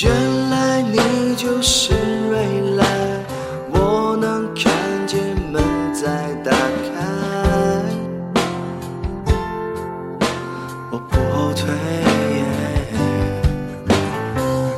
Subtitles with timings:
[0.00, 1.92] 原来你就是
[2.30, 2.86] 未来
[3.70, 4.72] 我能看
[5.06, 5.20] 见
[5.52, 5.62] 门
[5.92, 7.84] 在打开。
[10.90, 11.68] 我不后退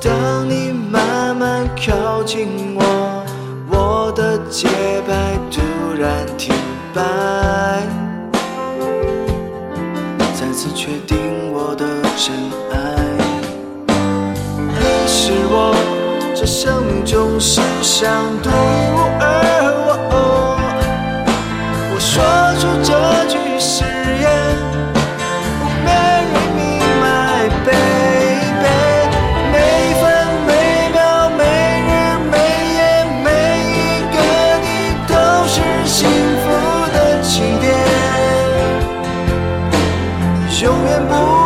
[0.02, 3.24] 当你慢慢靠近我
[3.70, 4.66] 我的节
[5.06, 5.60] 拍突
[5.96, 6.52] 然停
[6.92, 7.00] 摆。
[10.34, 12.34] 再次确定我的真
[12.72, 13.13] 爱。
[17.46, 19.24] 世上独一无二
[19.84, 20.16] 我，
[21.92, 22.14] 我说
[22.58, 22.88] 出这
[23.28, 23.84] 句誓
[24.18, 24.24] 言。
[25.84, 28.64] Marry me, my baby，
[29.52, 29.54] 每
[30.00, 30.02] 分
[30.46, 30.50] 每
[30.94, 30.96] 秒
[31.36, 31.44] 每
[31.84, 31.92] 日
[32.32, 32.34] 每
[32.72, 32.80] 夜，
[33.22, 33.28] 每
[33.68, 34.16] 一个
[34.64, 34.66] 你
[35.06, 35.12] 都
[35.46, 35.54] 是
[35.84, 36.08] 幸
[36.40, 36.44] 福
[36.94, 37.28] 的起
[37.60, 37.62] 点，
[40.62, 41.43] 永远不。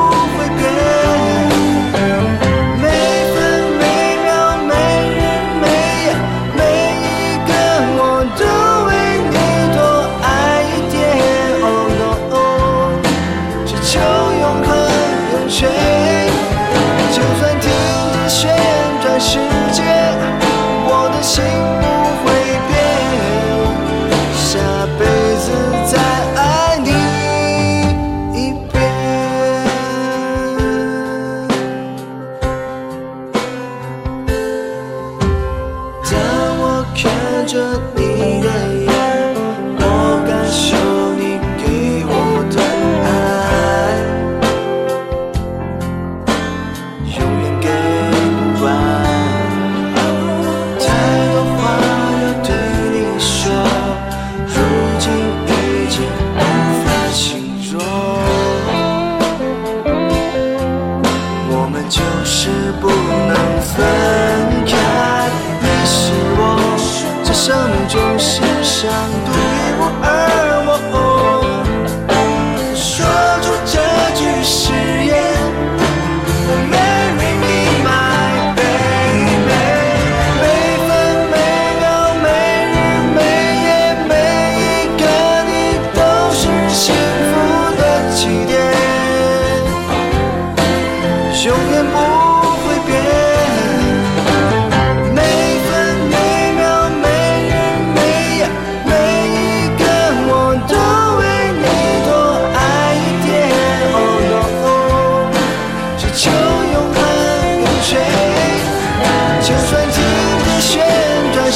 [67.41, 68.91] 生命中心上
[69.25, 69.58] 对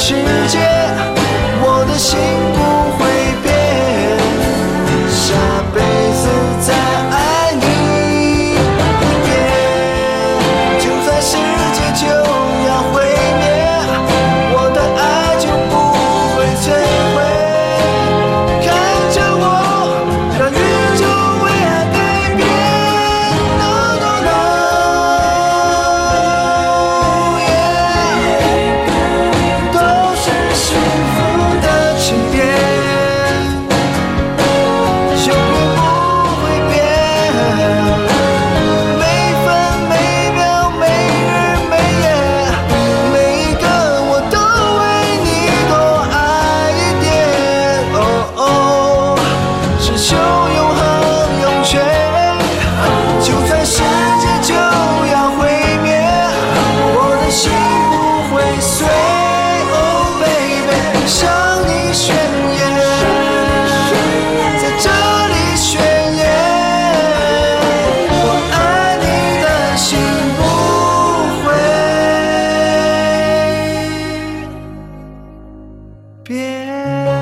[0.02, 0.16] 世
[0.48, 0.71] 界。
[76.24, 77.21] 别